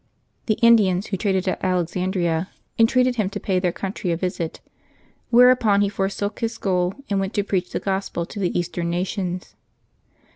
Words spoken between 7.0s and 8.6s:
and went to preach the Gospel to the